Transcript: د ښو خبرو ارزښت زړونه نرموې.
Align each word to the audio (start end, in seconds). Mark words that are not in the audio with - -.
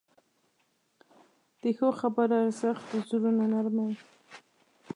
د 1.61 1.63
ښو 1.77 1.87
خبرو 1.99 2.35
ارزښت 2.45 2.85
زړونه 3.09 3.45
نرموې. 3.53 3.95